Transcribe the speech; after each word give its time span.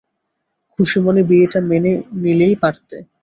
খুশি 0.79 0.97
মনে 1.05 1.21
বিয়েটা 1.29 1.59
মেনে 1.69 1.91
নিলেই 2.21 2.55
পারতে। 2.63 2.95